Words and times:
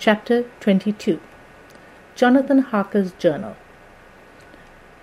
Chapter 0.00 0.44
22 0.60 1.18
Jonathan 2.14 2.58
Harker's 2.58 3.10
Journal 3.14 3.56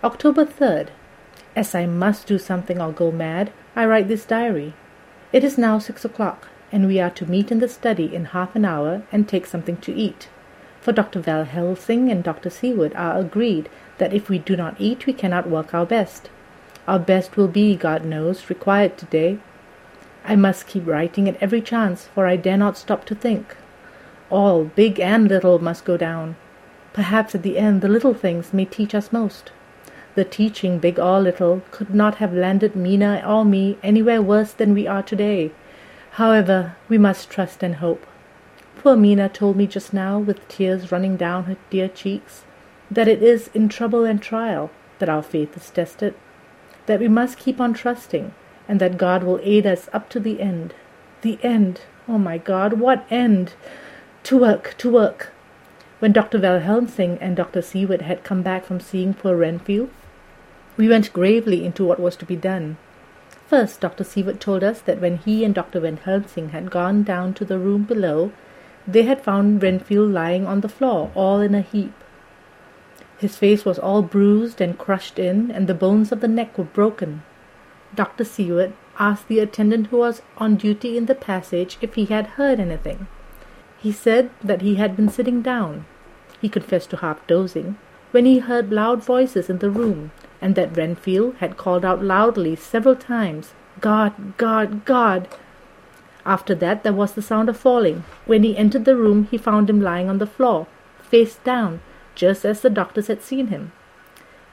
October 0.02 0.46
3rd. 0.46 0.88
As 1.54 1.76
I 1.76 1.86
must 1.86 2.28
do 2.28 2.40
something 2.40 2.80
or 2.80 2.94
go 2.94 3.12
mad, 3.12 3.52
I 3.76 3.86
write 3.88 4.08
this 4.08 4.24
diary. 4.24 4.74
It 5.34 5.44
is 5.44 5.58
now 5.58 5.80
six 5.80 6.06
o'clock, 6.06 6.48
and 6.72 6.88
we 6.88 7.02
are 7.02 7.10
to 7.10 7.30
meet 7.30 7.52
in 7.52 7.60
the 7.60 7.68
study 7.68 8.16
in 8.16 8.32
half 8.32 8.56
an 8.56 8.64
hour 8.64 9.04
and 9.12 9.28
take 9.28 9.46
something 9.46 9.76
to 9.82 9.94
eat. 9.94 10.30
For 10.80 10.94
Dr. 10.94 11.20
Van 11.20 11.46
Helsing 11.46 12.10
and 12.10 12.24
Dr. 12.24 12.50
Seward 12.50 12.96
are 12.96 13.20
agreed 13.20 13.68
that 13.98 14.14
if 14.14 14.30
we 14.30 14.40
do 14.40 14.56
not 14.56 14.80
eat, 14.80 15.06
we 15.06 15.12
cannot 15.12 15.50
work 15.50 15.74
our 15.74 15.86
best. 15.86 16.30
Our 16.88 17.00
best 17.00 17.36
will 17.36 17.50
be, 17.50 17.76
God 17.76 18.06
knows, 18.06 18.50
required 18.50 18.98
today. 18.98 19.40
I 20.24 20.38
must 20.38 20.68
keep 20.68 20.88
writing 20.88 21.28
at 21.28 21.44
every 21.44 21.62
chance, 21.62 22.08
for 22.16 22.28
I 22.28 22.38
dare 22.38 22.56
not 22.56 22.78
stop 22.78 23.04
to 23.08 23.16
think. 23.16 23.58
All, 24.30 24.66
big 24.66 25.00
and 25.00 25.28
little, 25.28 25.60
must 25.60 25.86
go 25.86 25.98
down. 25.98 26.36
Perhaps 26.94 27.36
at 27.36 27.44
the 27.44 27.58
end 27.58 27.82
the 27.82 27.88
little 27.88 28.14
things 28.14 28.54
may 28.54 28.66
teach 28.66 28.96
us 28.96 29.12
most. 29.12 29.52
The 30.16 30.24
teaching, 30.24 30.80
big 30.80 30.98
or 30.98 31.20
little, 31.20 31.62
could 31.72 31.94
not 31.94 32.16
have 32.16 32.34
landed 32.34 32.76
Mina 32.76 33.22
or 33.28 33.44
me 33.44 33.78
anywhere 33.84 34.22
worse 34.22 34.54
than 34.54 34.74
we 34.74 34.88
are 34.88 35.04
today. 35.04 35.52
However, 36.12 36.76
we 36.88 36.98
must 36.98 37.30
trust 37.30 37.62
and 37.62 37.76
hope. 37.76 38.08
Poor 38.78 38.96
Mina 38.96 39.28
told 39.28 39.58
me 39.58 39.68
just 39.68 39.94
now, 39.94 40.18
with 40.18 40.48
tears 40.48 40.92
running 40.92 41.18
down 41.18 41.44
her 41.44 41.58
dear 41.70 41.90
cheeks, 41.90 42.46
that 42.90 43.08
it 43.08 43.22
is 43.22 43.50
in 43.54 43.68
trouble 43.68 44.06
and 44.06 44.22
trial 44.22 44.72
that 45.00 45.10
our 45.10 45.24
faith 45.24 45.58
is 45.58 45.70
tested, 45.70 46.14
that 46.86 47.00
we 47.00 47.08
must 47.08 47.38
keep 47.38 47.60
on 47.60 47.74
trusting, 47.74 48.34
and 48.70 48.80
that 48.80 48.98
God 48.98 49.24
will 49.24 49.40
aid 49.44 49.66
us 49.68 49.90
up 49.92 50.10
to 50.10 50.20
the 50.20 50.40
end. 50.40 50.74
The 51.22 51.38
end! 51.44 51.82
Oh, 52.08 52.18
my 52.18 52.38
God, 52.38 52.74
what 52.74 53.06
end! 53.10 53.54
To 54.26 54.40
work, 54.40 54.74
to 54.80 54.90
work! 54.90 55.32
When 56.00 56.12
Dr. 56.12 56.40
Van 56.40 56.60
Helsing 56.60 57.20
and 57.22 57.36
Dr. 57.36 57.62
Seward 57.62 58.02
had 58.02 58.24
come 58.24 58.42
back 58.42 58.66
from 58.66 58.80
seeing 58.80 59.14
poor 59.14 59.36
Renfield, 59.36 59.92
we 60.78 60.90
went 60.90 61.14
gravely 61.14 61.64
into 61.64 61.86
what 61.86 62.00
was 62.00 62.16
to 62.16 62.26
be 62.26 62.36
done. 62.36 62.78
First, 63.46 63.82
Dr. 63.82 64.04
Seward 64.04 64.42
told 64.42 64.64
us 64.64 64.82
that 64.82 65.00
when 65.00 65.18
he 65.18 65.46
and 65.46 65.54
Dr. 65.54 65.80
Van 65.82 65.98
Helsing 65.98 66.50
had 66.50 66.72
gone 66.72 67.04
down 67.04 67.36
to 67.36 67.46
the 67.46 67.60
room 67.60 67.84
below, 67.84 68.32
they 68.88 69.04
had 69.04 69.22
found 69.22 69.62
Renfield 69.62 70.12
lying 70.12 70.48
on 70.48 70.62
the 70.62 70.70
floor, 70.70 71.12
all 71.14 71.40
in 71.40 71.54
a 71.54 71.62
heap. 71.62 71.94
His 73.20 73.38
face 73.38 73.64
was 73.64 73.78
all 73.78 74.02
bruised 74.02 74.60
and 74.60 74.76
crushed 74.76 75.20
in, 75.20 75.52
and 75.52 75.68
the 75.68 75.76
bones 75.76 76.12
of 76.12 76.22
the 76.22 76.28
neck 76.28 76.58
were 76.58 76.64
broken. 76.64 77.22
Dr. 77.94 78.24
Seward 78.24 78.74
asked 78.98 79.28
the 79.28 79.38
attendant 79.38 79.88
who 79.88 79.98
was 79.98 80.24
on 80.38 80.56
duty 80.56 80.98
in 80.98 81.06
the 81.06 81.14
passage 81.14 81.78
if 81.80 81.94
he 81.94 82.06
had 82.06 82.26
heard 82.42 82.60
anything. 82.60 83.06
He 83.80 83.92
said 83.92 84.30
that 84.44 84.62
he 84.62 84.76
had 84.76 84.96
been 84.96 85.10
sitting 85.10 85.42
down 85.42 85.86
he 86.46 86.50
confessed 86.50 86.92
to 86.92 86.98
half 86.98 87.26
dozing 87.28 87.78
when 88.12 88.26
he 88.26 88.38
heard 88.38 88.72
loud 88.72 89.04
voices 89.04 89.50
in 89.50 89.58
the 89.58 89.70
room, 89.70 90.12
and 90.40 90.54
that 90.56 90.78
Renfield 90.78 91.38
had 91.38 91.58
called 91.58 91.84
out 91.84 92.04
loudly 92.04 92.56
several 92.56 92.96
times, 92.96 93.54
God, 93.82 94.38
God, 94.38 94.86
God. 94.86 95.28
After 96.24 96.54
that 96.56 96.84
there 96.84 96.94
was 96.94 97.14
the 97.14 97.22
sound 97.22 97.50
of 97.50 97.58
falling. 97.58 98.04
When 98.26 98.44
he 98.44 98.56
entered 98.56 98.86
the 98.86 98.96
room 98.96 99.28
he 99.32 99.38
found 99.38 99.70
him 99.70 99.82
lying 99.82 100.08
on 100.08 100.20
the 100.20 100.28
floor, 100.28 100.68
face 101.02 101.38
down, 101.38 101.82
just 102.14 102.46
as 102.46 102.62
the 102.62 102.70
doctors 102.70 103.08
had 103.08 103.24
seen 103.24 103.48
him. 103.48 103.72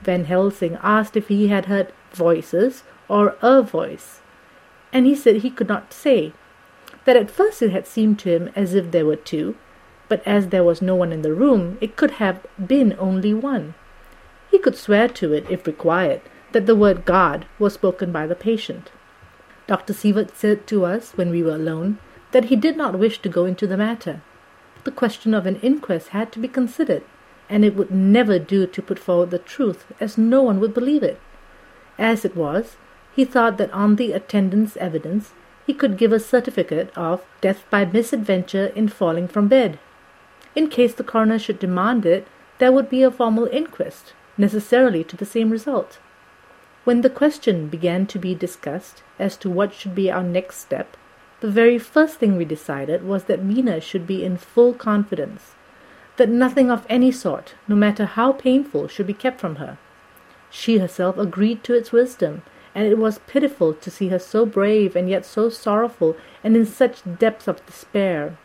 Van 0.01 0.25
Helsing 0.25 0.79
asked 0.83 1.17
if 1.17 1.29
he 1.29 1.49
had 1.49 1.67
heard 1.67 1.93
voices 2.13 2.85
or 3.07 3.37
a 3.43 3.63
voice, 3.63 4.21
and 4.93 5.07
he 5.07 5.15
said 5.15 5.37
he 5.37 5.51
could 5.51 5.69
not 5.69 5.93
say 5.93 6.33
that 7.05 7.17
at 7.17 7.31
first 7.31 7.63
it 7.63 7.73
had 7.73 7.87
seemed 7.87 8.19
to 8.21 8.31
him 8.31 8.51
as 8.55 8.75
if 8.75 8.91
there 8.91 9.07
were 9.07 9.17
two, 9.17 9.57
but 10.09 10.23
as 10.27 10.49
there 10.49 10.65
was 10.65 10.83
no 10.83 10.95
one 10.95 11.13
in 11.13 11.23
the 11.23 11.33
room, 11.33 11.79
it 11.81 11.97
could 11.97 12.13
have 12.13 12.47
been 12.65 12.95
only 12.99 13.33
one. 13.35 13.75
He 14.51 14.59
could 14.59 14.77
swear 14.77 15.09
to 15.09 15.33
it, 15.33 15.47
if 15.49 15.67
required, 15.67 16.21
that 16.53 16.67
the 16.67 16.77
word 16.77 17.05
God 17.05 17.47
was 17.59 17.75
spoken 17.75 18.13
by 18.13 18.27
the 18.27 18.35
patient. 18.35 18.91
Dr. 19.67 19.95
Seward 19.95 20.37
said 20.37 20.67
to 20.67 20.85
us, 20.85 21.13
when 21.13 21.31
we 21.31 21.43
were 21.43 21.55
alone, 21.55 21.99
that 22.33 22.47
he 22.47 22.57
did 22.57 22.77
not 22.77 22.99
wish 22.99 23.19
to 23.23 23.29
go 23.29 23.45
into 23.45 23.67
the 23.67 23.77
matter. 23.77 24.21
The 24.85 24.91
question 24.91 25.33
of 25.33 25.47
an 25.47 25.61
inquest 25.61 26.09
had 26.09 26.33
to 26.33 26.39
be 26.39 26.49
considered, 26.49 27.05
and 27.49 27.65
it 27.65 27.75
would 27.77 27.91
never 27.91 28.39
do 28.39 28.67
to 28.67 28.83
put 28.83 28.99
forward 28.99 29.31
the 29.31 29.39
truth, 29.39 29.87
as 30.01 30.19
no 30.19 30.43
one 30.43 30.61
would 30.61 30.75
believe 30.75 31.03
it. 31.03 31.21
As 31.99 32.25
it 32.25 32.37
was, 32.37 32.77
he 33.15 33.25
thought 33.25 33.59
that 33.59 33.73
on 33.73 33.97
the 33.97 34.13
attendant's 34.13 34.77
evidence 34.77 35.33
he 35.67 35.75
could 35.75 35.97
give 35.97 36.13
a 36.13 36.21
certificate 36.21 36.91
of 36.97 37.25
death 37.41 37.65
by 37.71 37.85
misadventure 37.85 38.67
in 38.75 38.89
falling 38.89 39.29
from 39.29 39.49
bed. 39.49 39.79
In 40.55 40.69
case 40.69 40.95
the 40.95 41.05
coroner 41.05 41.39
should 41.39 41.59
demand 41.59 42.05
it, 42.05 42.27
there 42.59 42.73
would 42.73 42.91
be 42.91 43.03
a 43.03 43.11
formal 43.11 43.47
inquest, 43.47 44.13
necessarily 44.37 45.05
to 45.05 45.17
the 45.17 45.27
same 45.27 45.51
result. 45.51 45.99
When 46.85 47.03
the 47.03 47.11
question 47.11 47.69
began 47.69 48.07
to 48.07 48.19
be 48.19 48.35
discussed 48.35 49.03
as 49.19 49.37
to 49.39 49.51
what 49.51 49.73
should 49.73 49.95
be 49.95 50.11
our 50.11 50.23
next 50.23 50.57
step, 50.59 50.97
the 51.41 51.51
very 51.51 51.79
first 51.79 52.19
thing 52.19 52.37
we 52.37 52.45
decided 52.45 53.05
was 53.05 53.25
that 53.25 53.45
Mina 53.45 53.81
should 53.81 54.07
be 54.07 54.25
in 54.25 54.37
full 54.37 54.75
confidence, 54.75 55.55
that 56.17 56.29
nothing 56.29 56.71
of 56.71 56.87
any 56.89 57.11
sort, 57.11 57.55
no 57.67 57.77
matter 57.77 58.05
how 58.05 58.33
painful, 58.33 58.89
should 58.89 59.07
be 59.07 59.15
kept 59.15 59.41
from 59.41 59.57
her. 59.57 59.79
She 60.51 60.79
herself 60.79 61.19
agreed 61.19 61.65
to 61.65 61.75
its 61.75 61.93
wisdom, 61.93 62.43
and 62.75 62.87
it 62.87 62.99
was 62.99 63.21
pitiful 63.27 63.75
to 63.75 63.91
see 63.91 64.09
her 64.09 64.19
so 64.19 64.47
brave 64.47 64.97
and 64.97 65.09
yet 65.09 65.25
so 65.25 65.49
sorrowful 65.49 66.17
and 66.43 66.57
in 66.57 66.67
such 66.67 67.03
depths 67.19 67.49
of 67.49 67.65
despair. 67.67 68.37